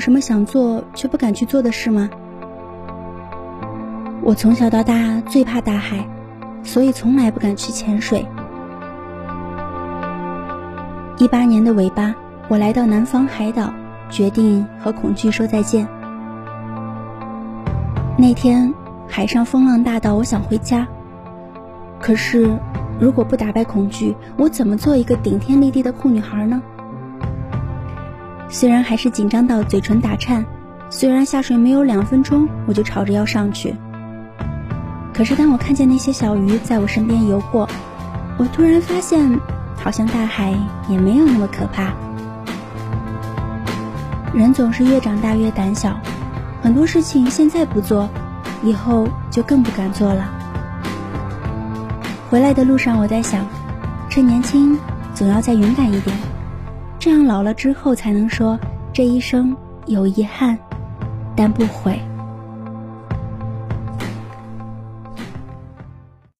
[0.00, 2.08] 有什么想做却不敢去做的事吗？
[4.22, 6.08] 我从小到大最怕大海，
[6.62, 8.24] 所以从来不敢去潜水。
[11.18, 12.14] 一八年的尾巴，
[12.48, 13.74] 我来到南方海岛，
[14.08, 15.86] 决定和恐惧说再见。
[18.16, 18.72] 那天
[19.06, 20.88] 海上风浪大到我想回家，
[22.00, 22.58] 可是
[22.98, 26.62] 如果不打败恐惧，我怎么做一个顶天立地的酷女孩呢？
[28.50, 30.44] 虽然还是紧张到嘴唇打颤，
[30.90, 33.74] 虽然下水没有两分钟我就吵着要上去，
[35.14, 37.68] 可是当我看见那些小鱼在我身边游过，
[38.36, 39.38] 我突然发现，
[39.76, 40.52] 好像大海
[40.88, 41.92] 也没有那么可怕。
[44.34, 45.98] 人总是越长大越胆小，
[46.60, 48.08] 很多事情现在不做，
[48.64, 50.28] 以后就更不敢做了。
[52.28, 53.46] 回来的路上，我在想，
[54.08, 54.76] 趁年轻，
[55.14, 56.16] 总要再勇敢一点。
[57.00, 58.60] 这样老了之后才能说
[58.92, 59.56] 这一生
[59.86, 60.58] 有遗憾，
[61.34, 61.98] 但不悔。